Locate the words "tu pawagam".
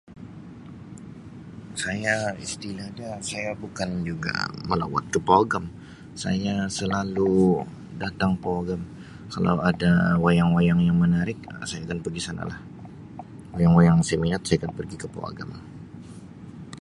5.13-5.65